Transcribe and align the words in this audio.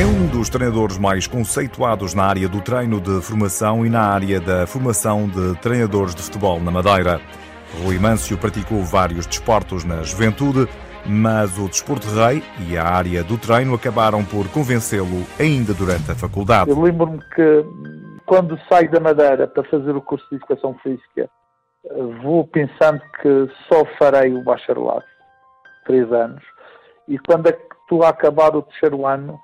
É 0.00 0.06
um 0.06 0.26
dos 0.28 0.48
treinadores 0.48 0.96
mais 0.96 1.26
conceituados 1.26 2.14
na 2.14 2.24
área 2.24 2.48
do 2.48 2.62
treino 2.62 2.98
de 2.98 3.20
formação 3.20 3.84
e 3.84 3.90
na 3.90 4.00
área 4.00 4.40
da 4.40 4.66
formação 4.66 5.28
de 5.28 5.54
treinadores 5.60 6.14
de 6.14 6.22
futebol 6.22 6.58
na 6.58 6.70
Madeira. 6.70 7.20
Rui 7.84 7.98
Mâncio 7.98 8.38
praticou 8.38 8.82
vários 8.82 9.26
desportos 9.26 9.84
na 9.84 10.02
juventude, 10.02 10.66
mas 11.04 11.58
o 11.58 11.68
desporto 11.68 12.06
rei 12.14 12.42
e 12.66 12.78
a 12.78 12.84
área 12.88 13.22
do 13.22 13.36
treino 13.36 13.74
acabaram 13.74 14.24
por 14.24 14.48
convencê-lo 14.48 15.22
ainda 15.38 15.74
durante 15.74 16.10
a 16.10 16.14
faculdade. 16.14 16.70
Eu 16.70 16.80
lembro-me 16.80 17.18
que 17.34 17.62
quando 18.24 18.58
saio 18.70 18.90
da 18.90 19.00
Madeira 19.00 19.46
para 19.48 19.64
fazer 19.64 19.94
o 19.94 20.00
curso 20.00 20.26
de 20.30 20.36
Educação 20.36 20.74
Física, 20.82 21.28
vou 22.22 22.46
pensando 22.46 23.02
que 23.20 23.50
só 23.68 23.84
farei 23.98 24.32
o 24.32 24.42
bacharelado, 24.42 25.04
três 25.84 26.10
anos, 26.10 26.42
e 27.06 27.18
quando 27.18 27.50
estou 27.50 28.02
a 28.02 28.08
acabar 28.08 28.56
o 28.56 28.62
terceiro 28.62 29.06
ano, 29.06 29.38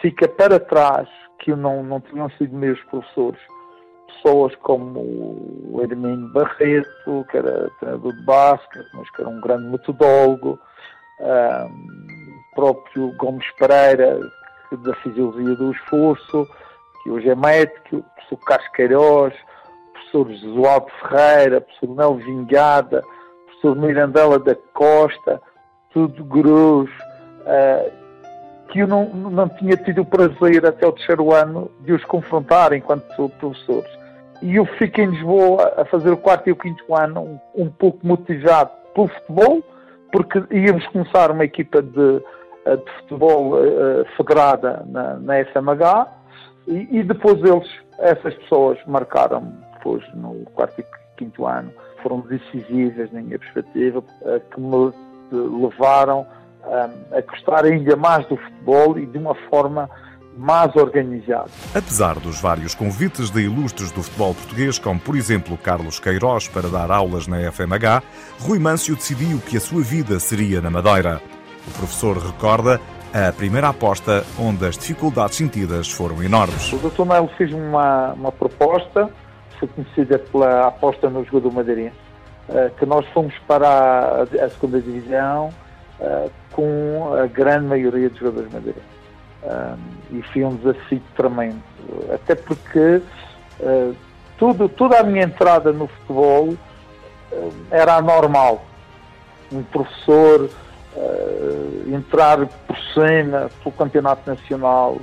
fica 0.00 0.28
para 0.28 0.58
trás 0.58 1.08
que 1.38 1.54
não, 1.54 1.82
não 1.82 2.00
tinham 2.00 2.30
sido 2.30 2.56
meus 2.56 2.80
professores. 2.84 3.40
Pessoas 4.06 4.54
como 4.56 5.00
o 5.00 5.80
Hermínio 5.82 6.32
Barreto, 6.32 7.26
que 7.30 7.36
era 7.36 7.68
treinador 7.80 8.12
de 8.12 8.22
basquete, 8.24 8.86
mas 8.94 9.10
que 9.10 9.20
era 9.20 9.30
um 9.30 9.40
grande 9.40 9.64
metodólogo, 9.64 10.58
o 11.20 12.54
próprio 12.54 13.12
Gomes 13.16 13.50
Pereira, 13.58 14.20
da 14.84 14.94
Fisiologia 14.96 15.54
do 15.56 15.72
Esforço, 15.72 16.46
que 17.02 17.10
hoje 17.10 17.28
é 17.28 17.34
médico, 17.34 17.96
o 17.96 18.02
professor 18.02 18.36
Carlos 18.46 18.68
Queiroz, 18.68 19.34
o 19.34 19.92
professor 19.92 20.32
Josualdo 20.32 20.86
Ferreira, 21.00 21.58
o 21.58 21.62
professor 21.62 21.94
Mel 21.94 22.14
Vingada, 22.16 23.00
o 23.00 23.44
professor 23.46 23.76
Mirandela 23.76 24.38
da 24.38 24.54
Costa, 24.72 25.42
tudo 25.92 26.24
Gruz, 26.24 26.90
uh, 26.90 28.01
que 28.72 28.78
eu 28.78 28.88
não, 28.88 29.04
não 29.04 29.48
tinha 29.50 29.76
tido 29.76 30.00
o 30.00 30.04
prazer 30.06 30.64
até 30.64 30.86
o 30.86 30.92
terceiro 30.92 31.30
ano 31.30 31.70
de 31.80 31.92
os 31.92 32.02
confrontar 32.06 32.72
enquanto 32.72 33.28
professores. 33.38 33.90
E 34.40 34.56
eu 34.56 34.64
fiquei 34.64 35.04
em 35.04 35.10
Lisboa 35.10 35.74
a 35.76 35.84
fazer 35.84 36.10
o 36.10 36.16
quarto 36.16 36.48
e 36.48 36.52
o 36.52 36.56
quinto 36.56 36.94
ano 36.94 37.38
um, 37.54 37.64
um 37.64 37.70
pouco 37.70 37.98
motivado 38.04 38.70
pelo 38.94 39.08
futebol, 39.08 39.62
porque 40.10 40.42
íamos 40.50 40.86
começar 40.86 41.30
uma 41.30 41.44
equipa 41.44 41.82
de, 41.82 42.22
eh, 42.64 42.76
de 42.76 42.90
futebol 43.00 43.56
uh, 43.56 44.06
federada 44.16 44.82
na, 44.86 45.18
na 45.18 45.40
e, 46.66 46.98
e, 46.98 47.02
depois 47.02 47.42
eles, 47.44 47.68
essas 47.98 48.34
pessoas 48.34 48.78
marcaram 48.86 49.52
depois 49.74 50.02
no 50.14 50.46
quarto 50.54 50.80
e 50.80 50.84
quinto 51.18 51.44
ano, 51.44 51.70
foram 52.02 52.20
decisivas 52.20 53.12
na 53.12 53.20
minha 53.20 53.38
perspectiva, 53.38 53.98
uh, 53.98 54.40
que 54.50 54.60
me 54.60 54.92
levaram 55.60 56.26
a 56.64 57.20
gostar 57.20 57.64
ainda 57.64 57.96
mais 57.96 58.26
do 58.26 58.36
futebol 58.36 58.98
e 58.98 59.06
de 59.06 59.18
uma 59.18 59.34
forma 59.48 59.88
mais 60.36 60.74
organizada. 60.76 61.50
Apesar 61.74 62.18
dos 62.18 62.40
vários 62.40 62.74
convites 62.74 63.30
de 63.30 63.42
ilustres 63.42 63.90
do 63.90 64.02
futebol 64.02 64.34
português, 64.34 64.78
como 64.78 64.98
por 64.98 65.16
exemplo 65.16 65.58
Carlos 65.58 65.98
Queiroz 65.98 66.48
para 66.48 66.68
dar 66.68 66.90
aulas 66.90 67.26
na 67.26 67.38
FMH, 67.52 68.02
Rui 68.40 68.58
Mâncio 68.58 68.96
decidiu 68.96 69.40
que 69.40 69.56
a 69.56 69.60
sua 69.60 69.82
vida 69.82 70.18
seria 70.18 70.60
na 70.60 70.70
Madeira. 70.70 71.20
O 71.66 71.70
professor 71.72 72.16
recorda 72.16 72.80
a 73.12 73.30
primeira 73.32 73.68
aposta 73.68 74.24
onde 74.38 74.66
as 74.66 74.78
dificuldades 74.78 75.36
sentidas 75.36 75.90
foram 75.90 76.22
enormes. 76.22 76.72
O 76.72 76.78
Dr. 76.78 77.04
Nelo 77.04 77.28
fez 77.36 77.52
uma, 77.52 78.14
uma 78.14 78.32
proposta, 78.32 79.10
foi 79.58 79.68
conhecida 79.68 80.18
pela 80.18 80.68
aposta 80.68 81.10
no 81.10 81.22
jogador 81.24 81.52
madeirense, 81.52 81.96
eh, 82.48 82.70
que 82.78 82.86
nós 82.86 83.06
fomos 83.08 83.34
para 83.46 83.68
a, 83.68 84.22
a 84.22 84.48
segunda 84.48 84.80
divisão, 84.80 85.52
uh, 86.02 86.30
com 86.50 87.14
a 87.14 87.26
grande 87.26 87.66
maioria 87.66 88.10
dos 88.10 88.18
jogadores 88.18 88.52
madeirenses. 88.52 88.92
Um, 89.42 90.18
e 90.18 90.22
foi 90.22 90.44
um 90.44 90.54
desafio 90.56 91.02
tremendo, 91.16 91.62
até 92.12 92.34
porque 92.34 93.02
uh, 93.60 93.96
tudo, 94.38 94.68
toda 94.68 95.00
a 95.00 95.02
minha 95.02 95.24
entrada 95.24 95.72
no 95.72 95.86
futebol 95.88 96.50
uh, 96.50 97.52
era 97.70 97.96
anormal. 97.96 98.64
Um 99.50 99.62
professor 99.62 100.48
entrar 101.90 102.46
por 102.46 102.76
cima 102.92 103.50
pelo 103.62 103.74
campeonato 103.76 104.28
nacional, 104.28 104.98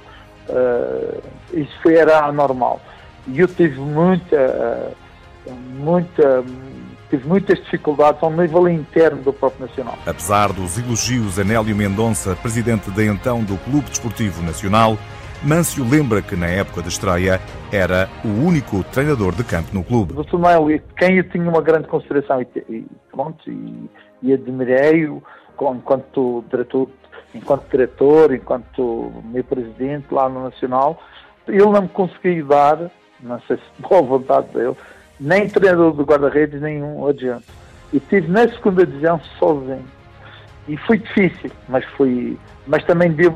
isso 1.51 1.89
era 1.89 2.25
anormal. 2.25 2.79
E 3.27 3.39
eu 3.39 3.47
tive 3.47 3.79
muita, 3.79 4.91
muita 5.47 6.43
tive 7.09 7.27
muitas 7.27 7.59
dificuldades 7.59 8.21
ao 8.21 8.31
nível 8.31 8.67
interno 8.69 9.21
do 9.21 9.33
próprio 9.33 9.67
Nacional. 9.67 9.97
Apesar 10.05 10.53
dos 10.53 10.77
elogios 10.77 11.39
a 11.39 11.43
Nélio 11.43 11.75
Mendonça, 11.75 12.35
presidente 12.35 12.89
de 12.91 13.05
então 13.05 13.43
do 13.43 13.57
Clube 13.57 13.89
Desportivo 13.89 14.41
Nacional, 14.41 14.97
Mâncio 15.41 15.87
lembra 15.87 16.21
que 16.21 16.35
na 16.35 16.47
época 16.47 16.81
de 16.81 16.89
estreia 16.89 17.39
era 17.71 18.09
o 18.25 18.45
único 18.45 18.83
treinador 18.83 19.33
de 19.33 19.43
campo 19.43 19.69
no 19.73 19.83
clube. 19.83 20.13
O 20.13 20.23
Dr. 20.23 20.37
Nélio, 20.37 20.81
quem 20.97 21.17
eu 21.17 21.29
tinha 21.29 21.49
uma 21.49 21.61
grande 21.61 21.87
consideração 21.87 22.41
e, 22.41 22.85
pronto, 23.09 23.49
e, 23.49 23.89
e 24.21 24.33
admirei-o 24.33 25.23
enquanto 25.73 26.43
diretor, 26.49 26.89
enquanto 27.33 27.69
diretor, 27.69 28.33
enquanto 28.33 29.11
meu 29.25 29.43
presidente 29.43 30.07
lá 30.11 30.27
no 30.29 30.43
Nacional, 30.43 31.01
ele 31.47 31.59
não 31.59 31.81
me 31.81 31.89
conseguiu 31.89 32.45
dar, 32.45 32.91
não 33.21 33.39
sei 33.41 33.57
se 33.57 33.81
boa 33.81 34.01
vontade 34.01 34.47
dele, 34.53 34.75
nem 35.19 35.47
treinador 35.47 35.93
do 35.93 36.03
guarda-redes, 36.03 36.61
nenhum 36.61 37.05
adiante. 37.07 37.45
E 37.91 37.97
estive 37.97 38.27
na 38.27 38.47
segunda 38.47 38.85
divisão 38.85 39.19
sozinho. 39.37 39.85
E 40.67 40.77
foi 40.77 40.99
difícil, 40.99 41.51
mas 41.67 41.83
foi, 41.97 42.37
mas 42.67 42.83
também 42.83 43.11
deu, 43.11 43.35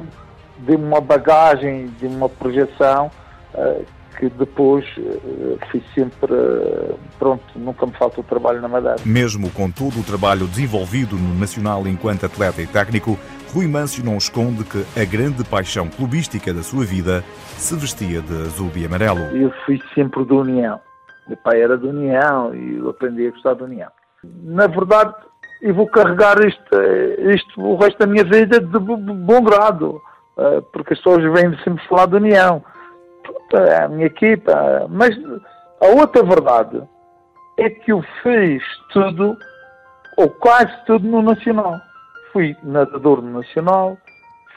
deu 0.60 0.78
uma 0.78 1.02
bagagem, 1.02 1.88
de 2.00 2.06
uma 2.06 2.30
projeção 2.30 3.10
uh, 3.56 3.84
que 4.20 4.30
depois 4.30 4.86
uh, 4.98 5.60
fui 5.72 5.82
sempre, 5.96 6.32
uh, 6.32 7.00
pronto, 7.18 7.44
nunca 7.56 7.88
me 7.88 7.94
faltou 7.94 8.24
trabalho 8.24 8.62
na 8.62 8.68
Madeira. 8.68 8.98
Mesmo 9.04 9.50
com 9.50 9.72
todo 9.72 10.00
o 10.00 10.04
trabalho 10.04 10.46
desenvolvido 10.46 11.16
no 11.16 11.34
Nacional 11.34 11.88
enquanto 11.88 12.28
atleta 12.28 12.62
e 12.62 12.68
técnico, 12.68 13.18
Rui 13.52 13.68
Mâncio 13.68 14.06
não 14.06 14.18
esconde 14.18 14.64
que 14.64 14.86
a 15.00 15.04
grande 15.04 15.44
paixão 15.44 15.88
clubística 15.88 16.54
da 16.54 16.62
sua 16.62 16.86
vida 16.86 17.24
se 17.58 17.76
vestia 17.76 18.22
de 18.22 18.34
azul 18.44 18.70
e 18.76 18.86
amarelo. 18.86 19.22
Eu 19.36 19.52
fui 19.66 19.82
sempre 19.96 20.24
do 20.24 20.38
União 20.38 20.80
meu 21.28 21.38
pai 21.38 21.62
era 21.62 21.78
do 21.78 21.90
União 21.90 22.54
e 22.54 22.78
eu 22.78 22.90
aprendi 22.90 23.28
a 23.28 23.32
gostar 23.32 23.54
do 23.54 23.66
União. 23.66 23.90
Na 24.24 24.68
verdade, 24.68 25.14
eu 25.62 25.74
vou 25.74 25.88
carregar 25.88 26.38
isto, 26.46 26.64
isto 27.34 27.62
o 27.62 27.78
resto 27.78 28.00
da 28.00 28.08
minha 28.08 28.24
vida 28.24 28.60
de 28.60 28.80
bom 28.80 29.42
grado, 29.42 30.02
eh, 30.38 30.62
porque 30.74 30.94
as 30.94 31.00
pessoas 31.00 31.24
vêm 31.34 31.58
sempre 31.64 31.88
falar 31.88 32.06
do 32.08 32.18
União. 32.18 32.64
É 33.54 33.84
a 33.84 33.88
minha 33.88 34.08
equipa. 34.08 34.88
Mas 34.90 35.16
a 35.80 35.88
outra 35.88 36.24
verdade 36.24 36.82
é 37.58 37.70
que 37.70 37.92
eu 37.92 38.04
fiz 38.22 38.64
tudo, 38.92 39.38
ou 40.18 40.30
quase 40.30 40.74
tudo, 40.86 41.08
no 41.08 41.22
Nacional. 41.22 41.80
Fui 42.32 42.56
nadador 42.64 43.22
no 43.22 43.40
Nacional, 43.40 43.98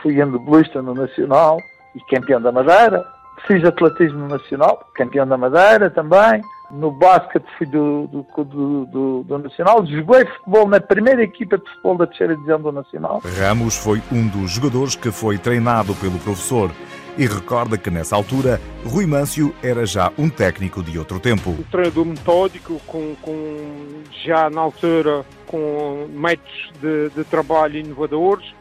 fui 0.03 0.21
handebolista 0.21 0.81
no 0.81 0.94
Nacional 0.94 1.59
e 1.94 2.15
campeão 2.15 2.41
da 2.41 2.50
Madeira. 2.50 3.04
Fiz 3.47 3.64
atletismo 3.64 4.28
Nacional, 4.28 4.88
campeão 4.94 5.26
da 5.26 5.36
Madeira 5.36 5.91
também 5.91 6.42
no 6.70 6.91
basquete 6.91 7.47
fui 7.56 7.66
do, 7.66 8.06
do, 8.08 8.44
do, 8.44 8.86
do, 8.86 9.24
do 9.24 9.38
Nacional, 9.38 9.86
joguei 9.86 10.26
futebol 10.26 10.69
na 10.69 10.80
primeira 10.80 11.22
equipa 11.22 11.58
de 11.58 11.64
futebol 11.64 11.97
da 11.97 12.06
terceira 12.06 12.34
divisão 12.34 12.60
do 12.60 12.72
Nacional. 12.72 13.22
Ramos 13.38 13.76
foi 13.76 14.02
um 14.10 14.26
dos 14.26 14.50
jogadores 14.50 14.97
que 14.97 15.10
foi 15.10 15.38
treinado 15.38 15.94
pelo 15.97 16.19
professor 16.19 16.70
e 17.16 17.26
recorda 17.26 17.78
que 17.78 17.91
nessa 17.91 18.14
altura 18.14 18.60
Rui 18.84 19.06
Mâncio 19.06 19.54
era 19.62 19.86
já 19.86 20.12
um 20.18 20.28
técnico 20.28 20.82
de 20.82 20.98
outro 20.98 21.18
tempo. 21.18 21.50
Um 21.50 21.62
treinador 21.70 22.04
metódico, 22.04 22.80
com, 22.86 23.14
com 23.22 24.03
já 24.24 24.50
na 24.50 24.60
altura 24.60 25.24
com 25.47 26.08
métodos 26.10 26.72
de, 26.80 27.10
de 27.10 27.24
trabalho 27.24 27.78
inovadores. 27.78 28.53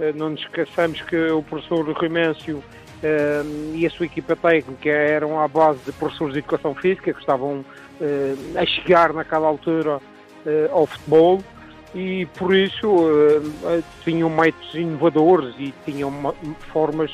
Eh, 0.00 0.12
não 0.14 0.30
nos 0.30 0.40
esqueçamos 0.40 1.02
que 1.02 1.16
o 1.30 1.42
professor 1.42 1.90
Rui 1.90 2.08
Mâncio 2.08 2.62
e 3.74 3.86
a 3.86 3.90
sua 3.90 4.06
equipa 4.06 4.34
técnica 4.34 4.88
eram 4.88 5.40
à 5.40 5.46
base 5.46 5.78
de 5.84 5.92
professores 5.92 6.32
de 6.32 6.40
educação 6.40 6.74
física 6.74 7.12
que 7.12 7.20
estavam 7.20 7.64
eh, 8.00 8.34
a 8.56 8.66
chegar 8.66 9.12
naquela 9.12 9.46
altura 9.46 10.00
eh, 10.46 10.68
ao 10.72 10.86
futebol 10.86 11.40
e 11.94 12.26
por 12.36 12.54
isso 12.54 12.86
eh, 13.64 13.82
tinham 14.04 14.28
métodos 14.28 14.74
inovadores 14.74 15.54
e 15.58 15.72
tinham 15.84 16.12
formas 16.72 17.10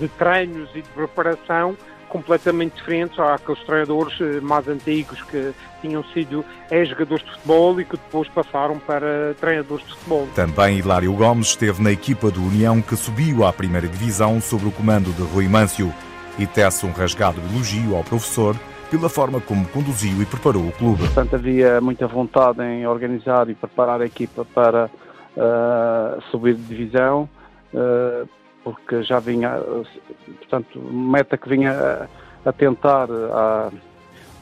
de 0.00 0.08
treinos 0.18 0.70
e 0.74 0.82
de 0.82 0.88
preparação 0.90 1.76
completamente 2.08 2.74
diferentes 2.76 3.18
àqueles 3.18 3.62
treinadores 3.64 4.20
eh, 4.20 4.40
mais 4.40 4.66
antigos 4.66 5.20
que 5.22 5.52
tinham 5.80 6.02
sido 6.12 6.44
ex-jogadores 6.70 7.24
de 7.24 7.30
futebol 7.32 7.80
e 7.80 7.84
que 7.84 7.96
depois 7.96 8.28
passaram 8.28 8.78
para 8.78 9.34
treinadores 9.40 9.84
de 9.86 9.92
futebol. 9.94 10.28
Também 10.34 10.78
Hilário 10.78 11.12
Gomes 11.12 11.48
esteve 11.48 11.82
na 11.82 11.92
equipa 11.92 12.30
do 12.30 12.42
União 12.42 12.80
que 12.80 12.96
subiu 12.96 13.44
à 13.44 13.52
primeira 13.52 13.86
divisão 13.86 14.40
sob 14.40 14.66
o 14.66 14.72
comando 14.72 15.12
de 15.12 15.22
Rui 15.22 15.48
Mâncio 15.48 15.92
e 16.38 16.46
tece 16.46 16.86
um 16.86 16.92
rasgado 16.92 17.40
elogio 17.40 17.96
ao 17.96 18.04
professor 18.04 18.56
pela 18.90 19.08
forma 19.08 19.40
como 19.40 19.66
conduziu 19.68 20.22
e 20.22 20.26
preparou 20.26 20.66
o 20.66 20.72
clube. 20.72 21.00
Portanto, 21.00 21.34
havia 21.34 21.80
muita 21.80 22.06
vontade 22.06 22.62
em 22.62 22.86
organizar 22.86 23.48
e 23.50 23.54
preparar 23.54 24.00
a 24.00 24.06
equipa 24.06 24.46
para 24.54 24.86
uh, 25.36 26.22
subir 26.30 26.54
de 26.54 26.62
divisão. 26.62 27.28
Uh, 27.72 28.26
porque 28.64 29.02
já 29.02 29.18
vinha, 29.18 29.60
portanto, 30.38 30.80
meta 30.80 31.36
que 31.36 31.48
vinha 31.48 31.72
a, 31.72 32.48
a 32.48 32.52
tentar 32.52 33.08
há 33.10 33.70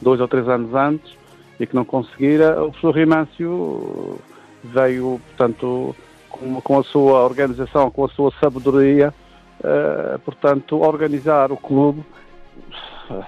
dois 0.01 0.19
ou 0.19 0.27
três 0.27 0.47
anos 0.47 0.73
antes 0.73 1.15
e 1.59 1.65
que 1.65 1.75
não 1.75 1.85
conseguira, 1.85 2.63
o 2.63 2.67
professor 2.71 2.95
Rimâncio 2.95 4.19
veio, 4.63 5.19
portanto, 5.27 5.95
com, 6.29 6.61
com, 6.61 6.79
a 6.79 6.83
sua 6.83 7.23
organização, 7.23 7.89
com 7.89 8.05
a 8.05 8.09
sua 8.09 8.31
sabedoria, 8.39 9.13
uh, 9.59 10.19
portanto, 10.19 10.79
organizar 10.79 11.51
o 11.51 11.57
clube, 11.57 12.03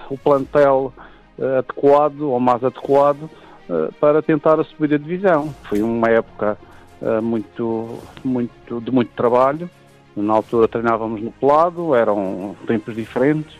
o 0.08 0.16
plantel 0.18 0.92
uh, 1.38 1.58
adequado 1.58 2.22
ou 2.22 2.38
mais 2.38 2.62
adequado 2.62 3.22
uh, 3.68 3.92
para 3.98 4.22
tentar 4.22 4.60
a 4.60 4.64
subida 4.64 4.98
de 4.98 5.04
divisão. 5.04 5.52
Foi 5.64 5.82
uma 5.82 6.08
época 6.08 6.56
muito, 7.22 7.98
muito, 8.22 8.78
de 8.78 8.90
muito 8.90 9.10
trabalho. 9.14 9.70
Na 10.16 10.34
altura 10.34 10.68
treinávamos 10.68 11.22
no 11.22 11.30
pelado, 11.32 11.94
eram 11.94 12.56
tempos 12.66 12.94
diferentes, 12.94 13.54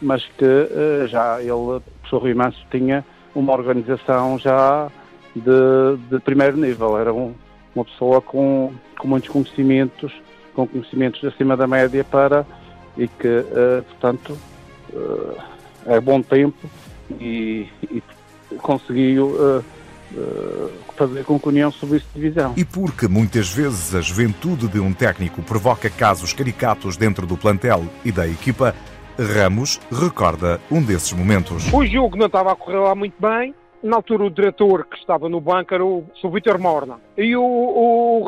mas 0.00 0.24
que 0.38 0.68
já 1.08 1.40
ele, 1.40 1.50
o 1.50 1.82
professor 2.00 2.22
Rui 2.22 2.34
Manso, 2.34 2.64
tinha 2.70 3.04
uma 3.34 3.52
organização 3.52 4.38
já 4.38 4.90
de, 5.34 5.96
de 6.10 6.20
primeiro 6.20 6.56
nível. 6.56 6.98
Era 6.98 7.12
um, 7.12 7.34
uma 7.74 7.84
pessoa 7.84 8.20
com, 8.20 8.72
com 8.98 9.08
muitos 9.08 9.28
conhecimentos, 9.28 10.12
com 10.54 10.66
conhecimentos 10.66 11.24
acima 11.24 11.56
da 11.56 11.66
média 11.66 12.04
para 12.04 12.46
e 12.96 13.06
que, 13.06 13.28
uh, 13.28 13.82
portanto, 13.84 14.38
uh, 14.92 15.36
é 15.86 16.00
bom 16.00 16.20
tempo 16.20 16.68
e, 17.20 17.68
e 17.90 18.02
conseguiu 18.58 19.28
uh, 19.28 19.64
fazer 20.96 21.24
com 21.24 21.38
que 21.38 21.46
a 21.46 21.50
União 21.50 21.70
subisse 21.70 22.06
de 22.14 22.20
divisão. 22.20 22.54
E 22.56 22.64
porque 22.64 23.06
muitas 23.06 23.50
vezes 23.50 23.94
a 23.94 24.00
juventude 24.00 24.68
de 24.68 24.80
um 24.80 24.92
técnico 24.92 25.42
provoca 25.42 25.88
casos 25.88 26.32
caricatos 26.32 26.96
dentro 26.96 27.26
do 27.26 27.36
plantel 27.36 27.84
e 28.04 28.10
da 28.10 28.26
equipa, 28.26 28.74
Ramos 29.18 29.80
recorda 29.90 30.60
um 30.70 30.82
desses 30.82 31.12
momentos. 31.12 31.72
O 31.72 31.84
jogo 31.84 32.16
não 32.16 32.26
estava 32.26 32.52
a 32.52 32.56
correr 32.56 32.78
lá 32.78 32.94
muito 32.94 33.14
bem. 33.20 33.54
Na 33.82 33.96
altura, 33.96 34.24
o 34.24 34.30
diretor 34.30 34.84
que 34.84 34.96
estava 34.96 35.28
no 35.28 35.40
banco 35.40 35.72
era 35.72 35.84
o, 35.84 36.04
Vitor 36.32 36.58
Morna. 36.58 36.98
E 37.16 37.36
o, 37.36 37.42
o, 37.42 38.20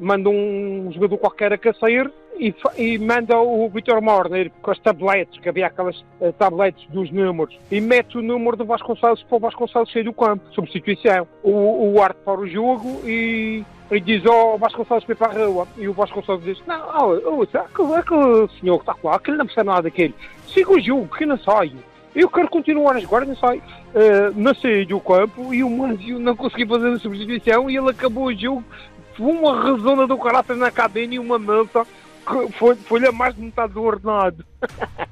manda 0.00 0.28
um 0.30 0.90
jogador 0.92 1.18
qualquer 1.18 1.52
a 1.52 1.58
caçar 1.58 1.90
e, 2.38 2.54
e, 2.76 2.98
manda 2.98 3.38
o 3.38 3.68
Vitor 3.68 4.00
Morna 4.00 4.36
com 4.62 4.70
as 4.70 4.78
tabletes, 4.78 5.38
que 5.40 5.48
havia 5.48 5.66
aquelas 5.66 5.98
uh, 6.20 6.32
tabletes 6.38 6.86
dos 6.88 7.10
números, 7.10 7.58
e 7.70 7.80
mete 7.80 8.18
o 8.18 8.22
número 8.22 8.56
do 8.56 8.64
Vasconcelos 8.64 9.22
para 9.22 9.36
o 9.36 9.40
Vasconcelos 9.40 9.92
sair 9.92 10.04
do 10.04 10.12
campo, 10.12 10.44
substituição. 10.54 11.26
O, 11.42 11.92
o 11.92 12.02
Arte 12.02 12.18
para 12.24 12.40
o 12.40 12.46
jogo 12.46 13.00
e 13.04 13.64
e 13.90 13.98
diz, 13.98 14.24
ó, 14.24 14.54
oh, 14.54 14.58
Vasconcelos 14.58 15.04
para 15.04 15.26
a 15.26 15.46
rua. 15.46 15.66
E 15.76 15.88
o 15.88 15.92
Vasconcelos 15.92 16.44
diz, 16.44 16.62
não, 16.66 16.80
oh, 16.80 17.42
oh, 17.42 17.58
aquele 17.58 18.48
senhor 18.60 18.78
que 18.78 18.90
está 18.90 18.94
lá, 19.02 19.16
aquele 19.16 19.36
não 19.36 19.46
precisa 19.46 19.64
nada 19.64 19.82
daquele. 19.82 20.14
Siga 20.46 20.72
o 20.72 20.80
jogo, 20.80 21.16
que 21.16 21.26
não 21.26 21.38
sai. 21.38 21.72
Eu 22.14 22.28
quero 22.28 22.48
continuar 22.48 22.96
a 22.96 23.00
jogar, 23.00 23.26
não 23.26 23.36
sai. 23.36 23.58
Uh, 23.58 24.32
não 24.34 24.54
saí 24.54 24.84
do 24.84 25.00
campo 25.00 25.52
e 25.52 25.64
o 25.64 25.70
Manzio 25.70 26.18
não 26.18 26.36
conseguiu 26.36 26.68
fazer 26.68 26.88
a 26.88 26.98
substituição 26.98 27.68
e 27.68 27.76
ele 27.76 27.90
acabou 27.90 28.26
o 28.26 28.34
jogo. 28.34 28.64
Foi 29.16 29.26
uma 29.26 29.62
rezona 29.64 30.06
do 30.06 30.16
caráter 30.16 30.56
na 30.56 30.70
cadena 30.70 31.14
e 31.14 31.18
uma 31.18 31.38
multa 31.38 31.84
foi-lhe 32.52 32.80
foi 32.80 33.06
a 33.06 33.12
mais 33.12 33.34
de 33.34 33.42
metade 33.42 33.74
do 33.74 33.82
ordenado. 33.82 34.44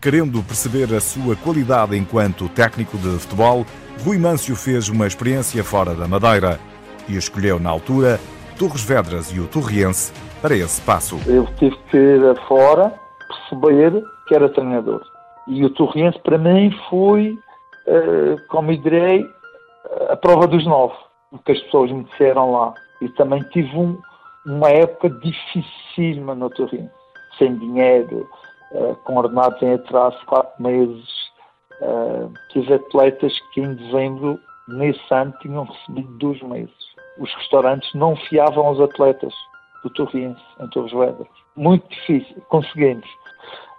Querendo 0.01 0.43
perceber 0.43 0.95
a 0.95 1.01
sua 1.01 1.37
qualidade 1.37 1.97
enquanto 1.97 2.49
técnico 2.49 2.97
de 2.99 3.19
futebol, 3.19 3.65
Rui 4.05 4.19
Mâncio 4.19 4.55
fez 4.55 4.89
uma 4.89 5.07
experiência 5.07 5.63
fora 5.65 5.95
da 5.95 6.07
Madeira 6.07 6.59
e 7.09 7.17
escolheu 7.17 7.59
na 7.59 7.71
altura 7.71 8.21
Torres 8.59 8.85
Vedras 8.85 9.33
e 9.33 9.41
o 9.41 9.47
Torriense 9.47 10.13
para 10.41 10.55
esse 10.57 10.81
passo. 10.83 11.19
Eu 11.27 11.47
tive 11.57 11.77
que 11.91 11.97
ir 11.97 12.37
fora 12.47 12.93
perceber 13.29 14.03
que 14.27 14.35
era 14.35 14.49
treinador. 14.49 15.03
E 15.47 15.65
o 15.65 15.71
Torriense 15.71 16.19
para 16.21 16.37
mim 16.37 16.71
foi, 16.91 17.39
uh, 17.87 18.37
como 18.49 18.71
eu 18.71 18.77
direi, 18.77 19.25
a 20.11 20.17
prova 20.17 20.47
dos 20.47 20.65
nove, 20.67 20.95
o 21.33 21.39
que 21.39 21.53
as 21.53 21.61
pessoas 21.63 21.91
me 21.91 22.05
disseram 22.05 22.53
lá. 22.53 22.75
E 23.01 23.09
também 23.11 23.43
tive 23.53 23.75
um, 23.77 23.99
uma 24.47 24.69
época 24.69 25.09
dificílima 25.11 26.35
no 26.35 26.51
Torriense, 26.51 26.91
sem 27.39 27.57
dinheiro, 27.57 28.29
uh, 28.73 28.95
com 29.05 29.17
ordenados 29.17 29.61
em 29.63 29.75
atraso, 29.75 30.19
quatro 30.27 30.63
meses. 30.63 31.29
Uh, 31.81 32.33
tive 32.51 32.75
atletas 32.75 33.39
que 33.53 33.61
em 33.61 33.75
dezembro, 33.75 34.39
nesse 34.67 35.01
ano, 35.15 35.33
tinham 35.41 35.65
recebido 35.65 36.09
dois 36.19 36.43
meses 36.43 36.89
os 37.19 37.35
restaurantes 37.35 37.93
não 37.95 38.17
fiavam 38.17 38.67
aos 38.67 38.81
atletas 38.81 39.35
do 39.83 39.91
Torriense, 39.91 40.41
em 40.61 40.69
Torres 40.69 40.93
Vedras. 40.93 41.29
Muito 41.57 41.89
difícil, 41.89 42.43
conseguimos. 42.49 43.07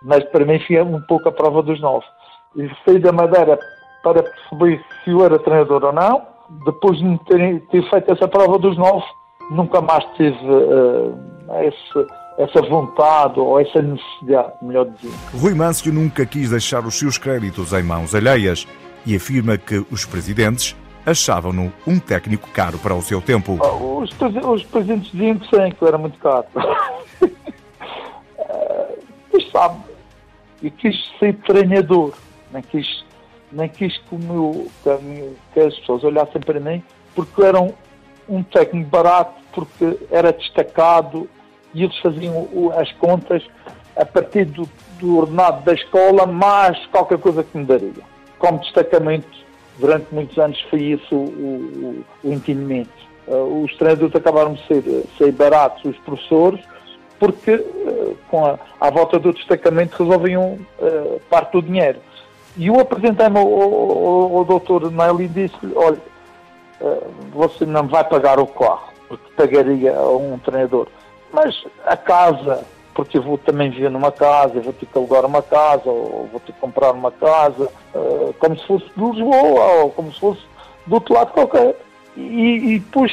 Mas 0.03 0.23
para 0.25 0.45
mim 0.45 0.59
foi 0.59 0.81
um 0.81 1.01
pouco 1.01 1.29
a 1.29 1.31
prova 1.31 1.61
dos 1.61 1.79
nove. 1.81 2.05
E 2.55 2.69
saí 2.85 2.99
da 2.99 3.11
Madeira 3.11 3.57
para 4.03 4.23
perceber 4.23 4.83
se 5.03 5.11
eu 5.11 5.23
era 5.23 5.39
treinador 5.39 5.83
ou 5.83 5.93
não. 5.93 6.27
Depois 6.65 6.97
de 6.97 7.17
ter, 7.25 7.59
ter 7.67 7.89
feito 7.89 8.11
essa 8.11 8.27
prova 8.27 8.57
dos 8.57 8.77
nove, 8.77 9.05
nunca 9.51 9.81
mais 9.81 10.03
tive 10.15 10.37
uh, 10.45 11.15
esse, 11.61 12.07
essa 12.39 12.61
vontade 12.61 13.37
ou 13.37 13.59
essa 13.59 13.81
necessidade, 13.81 14.53
melhor 14.61 14.85
dizendo. 14.85 15.13
Rui 15.33 15.53
Mâncio 15.53 15.91
nunca 15.91 16.25
quis 16.25 16.49
deixar 16.49 16.85
os 16.85 16.97
seus 16.97 17.17
créditos 17.17 17.73
em 17.73 17.83
mãos 17.83 18.15
alheias 18.15 18.65
e 19.05 19.13
afirma 19.13 19.57
que 19.57 19.85
os 19.91 20.05
presidentes 20.05 20.73
achavam-no 21.05 21.73
um 21.85 21.99
técnico 21.99 22.49
caro 22.51 22.79
para 22.79 22.95
o 22.95 23.01
seu 23.01 23.21
tempo. 23.21 23.57
Oh, 23.61 23.99
os, 23.99 24.09
os 24.11 24.63
presidentes 24.63 25.11
diziam 25.11 25.37
que 25.37 25.49
sim, 25.49 25.69
que 25.71 25.83
era 25.85 25.97
muito 25.97 26.17
caro. 26.19 26.45
Mas 29.33 29.51
sabe, 29.51 29.79
eu 30.63 30.71
quis 30.71 30.95
ser 31.19 31.35
treinador, 31.39 32.13
nem 32.53 32.61
quis, 32.63 33.05
nem 33.51 33.67
quis 33.67 33.97
que, 33.97 34.15
o 34.15 34.19
meu, 34.19 34.67
que, 34.81 35.35
que 35.53 35.59
as 35.59 35.77
pessoas 35.79 36.05
olhassem 36.05 36.41
para 36.41 36.59
mim, 36.59 36.81
porque 37.13 37.41
eu 37.41 37.45
era 37.45 37.59
um, 37.59 37.73
um 38.29 38.41
técnico 38.43 38.89
barato, 38.89 39.33
porque 39.53 39.99
era 40.09 40.31
destacado 40.31 41.29
e 41.73 41.83
eles 41.83 41.97
faziam 41.99 42.47
as 42.77 42.91
contas 42.93 43.43
a 43.95 44.05
partir 44.05 44.45
do, 44.45 44.67
do 44.99 45.17
ordenado 45.19 45.63
da 45.63 45.73
escola, 45.73 46.25
mais 46.25 46.77
qualquer 46.87 47.17
coisa 47.17 47.43
que 47.43 47.57
me 47.57 47.65
daria, 47.65 47.91
como 48.37 48.59
destacamento 48.59 49.27
durante 49.79 50.13
muitos 50.13 50.37
anos 50.37 50.59
foi 50.69 50.81
isso 50.81 51.15
o, 51.15 52.03
o, 52.23 52.27
o 52.27 52.33
entendimento. 52.33 52.89
Uh, 53.27 53.63
os 53.63 53.75
treinadores 53.77 54.15
acabaram 54.15 54.53
de 54.53 54.67
ser, 54.67 54.83
ser 55.17 55.31
baratos, 55.31 55.83
os 55.85 55.97
professores, 55.99 56.61
porque 57.19 57.55
uh, 57.55 58.17
com 58.29 58.45
a, 58.45 58.57
à 58.79 58.89
volta 58.89 59.19
do 59.19 59.33
destacamento 59.33 60.03
resolviam 60.03 60.57
uh, 60.79 61.21
parte 61.29 61.51
do 61.51 61.61
dinheiro. 61.61 61.99
E 62.57 62.67
eu 62.67 62.79
apresentei-me 62.79 63.37
ao, 63.37 63.47
ao, 63.47 64.37
ao 64.37 64.45
doutor 64.45 64.91
Nelly 64.91 65.25
e 65.25 65.27
disse-lhe, 65.27 65.73
olha, 65.75 65.97
você 67.33 67.65
não 67.65 67.87
vai 67.87 68.03
pagar 68.05 68.39
o 68.39 68.47
carro, 68.47 68.89
porque 69.07 69.31
pagaria 69.35 69.95
a 69.95 70.09
um 70.09 70.39
treinador. 70.39 70.87
Mas 71.31 71.63
a 71.85 71.95
casa, 71.95 72.63
porque 72.93 73.17
eu 73.17 73.21
vou 73.21 73.37
também 73.37 73.69
viver 73.69 73.89
numa 73.89 74.11
casa, 74.11 74.59
vou 74.59 74.73
ter 74.73 74.85
que 74.85 74.97
alugar 74.97 75.25
uma 75.25 75.41
casa, 75.41 75.89
ou 75.89 76.27
vou 76.31 76.39
ter 76.39 76.53
que 76.53 76.59
comprar 76.59 76.91
uma 76.91 77.11
casa, 77.11 77.69
uh, 77.93 78.33
como 78.39 78.57
se 78.57 78.65
fosse 78.67 78.85
de 78.95 79.03
Lisboa, 79.03 79.65
ou 79.83 79.91
como 79.91 80.11
se 80.11 80.19
fosse 80.19 80.41
do 80.85 80.95
outro 80.95 81.13
lado 81.13 81.31
qualquer. 81.31 81.75
E, 82.15 82.73
e 82.73 82.79
depois, 82.79 83.11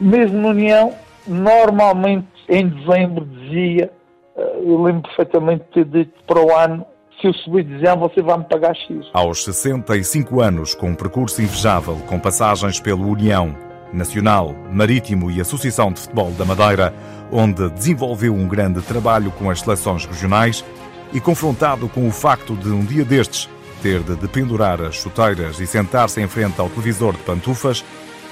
mesmo 0.00 0.38
na 0.38 0.48
União, 0.48 0.94
normalmente 1.26 2.26
em 2.48 2.68
dezembro 2.68 3.24
dizia, 3.24 3.90
uh, 4.36 4.40
eu 4.40 4.82
lembro 4.82 5.02
perfeitamente 5.02 5.64
de 5.64 5.70
ter 5.70 5.84
dito 5.84 6.24
para 6.26 6.40
o 6.40 6.54
ano, 6.54 6.84
se 7.20 7.26
eu 7.26 7.32
subir 7.32 7.64
de 7.64 7.78
dezembro 7.78 8.08
você 8.08 8.20
vai 8.20 8.36
me 8.38 8.44
pagar 8.44 8.74
X. 8.76 9.06
Aos 9.12 9.44
65 9.44 10.40
anos, 10.40 10.74
com 10.74 10.88
um 10.88 10.94
percurso 10.94 11.40
invejável, 11.40 11.96
com 12.06 12.18
passagens 12.18 12.78
pelo 12.78 13.08
União, 13.08 13.56
Nacional, 13.92 14.54
Marítimo 14.70 15.30
e 15.30 15.40
Associação 15.40 15.92
de 15.92 16.00
Futebol 16.00 16.30
da 16.32 16.44
Madeira, 16.44 16.94
onde 17.32 17.68
desenvolveu 17.70 18.34
um 18.34 18.46
grande 18.46 18.80
trabalho 18.82 19.30
com 19.32 19.50
as 19.50 19.60
seleções 19.60 20.04
regionais 20.04 20.64
e 21.12 21.20
confrontado 21.20 21.88
com 21.88 22.06
o 22.06 22.10
facto 22.10 22.54
de 22.54 22.68
um 22.70 22.84
dia 22.84 23.04
destes 23.04 23.48
ter 23.82 24.00
de 24.00 24.16
dependurar 24.16 24.80
as 24.80 24.96
chuteiras 24.96 25.60
e 25.60 25.66
sentar-se 25.66 26.20
em 26.20 26.26
frente 26.26 26.60
ao 26.60 26.68
televisor 26.68 27.12
de 27.12 27.22
pantufas, 27.22 27.84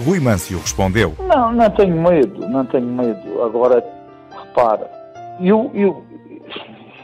Rui 0.05 0.19
Mâncio 0.19 0.59
respondeu: 0.59 1.15
Não, 1.21 1.53
não 1.53 1.71
tenho 1.71 1.97
medo, 2.01 2.49
não 2.49 2.65
tenho 2.67 2.87
medo. 2.87 3.43
Agora, 3.43 3.85
repara, 4.31 4.91
eu, 5.41 5.71
eu, 5.75 6.05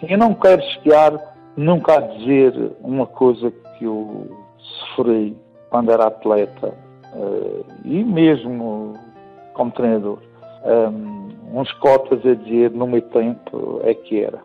eu 0.03 0.19
não 0.19 0.35
quero 0.35 0.63
chegar 0.63 1.13
nunca 1.57 1.97
a 1.97 2.01
dizer 2.01 2.73
uma 2.81 3.07
coisa 3.07 3.53
que 3.79 3.85
eu 3.85 4.29
sofri 4.59 5.37
quando 5.69 5.93
era 5.93 6.07
atleta 6.09 6.75
uh, 7.15 7.65
e 7.85 8.03
mesmo 8.05 8.95
como 9.55 9.71
treinador. 9.73 10.19
Um, 10.65 11.31
uns 11.59 11.73
cotas 11.75 12.25
a 12.25 12.35
dizer 12.35 12.71
no 12.71 12.87
meu 12.87 13.03
tempo 13.03 13.81
é 13.85 13.95
que 13.95 14.23
era. 14.23 14.41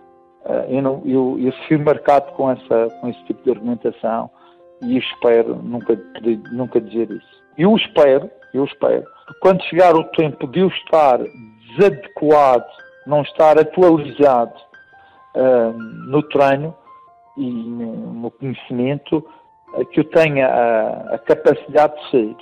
Eu, 0.70 0.82
não, 0.82 1.02
eu, 1.06 1.38
eu 1.40 1.52
fui 1.68 1.78
marcado 1.78 2.32
com, 2.34 2.52
essa, 2.52 2.88
com 3.02 3.10
esse 3.10 3.24
tipo 3.26 3.44
de 3.44 3.50
argumentação 3.50 4.30
e 4.84 4.98
espero 4.98 5.56
nunca, 5.56 6.00
nunca 6.52 6.80
dizer 6.80 7.10
isso. 7.10 7.44
Eu 7.58 7.76
espero, 7.76 8.30
eu 8.54 8.66
espero, 8.66 9.04
que 9.28 9.34
quando 9.42 9.64
chegar 9.64 9.96
o 9.96 10.04
tempo 10.04 10.48
de 10.48 10.60
eu 10.60 10.68
estar 10.68 11.20
desadequado, 11.78 12.66
não 13.08 13.22
estar 13.22 13.58
atualizado 13.58 14.54
uh, 15.36 15.74
no 16.10 16.22
treino 16.24 16.76
e 17.38 17.50
no 17.50 18.32
conhecimento, 18.32 19.26
que 19.84 20.00
eu 20.00 20.04
tenha 20.06 20.48
a, 20.48 21.16
a 21.16 21.18
capacidade 21.20 21.94
de 21.96 22.12
sair. 22.12 22.38